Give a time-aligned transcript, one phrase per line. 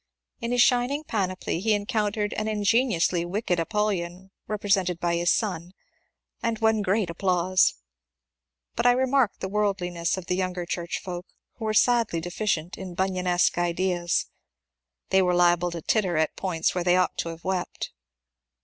[0.39, 5.73] In his shining panoply he encountered an ingen iously wicked ApoUyon represented by his son,
[6.41, 7.75] and won great applause.
[8.75, 11.27] But I remarked the worldliness of the younger churchfolk,
[11.57, 14.25] who were sadly deficient in Bunyanesque ideas.
[15.09, 17.91] They were liable to titter at points where they ought to have wept.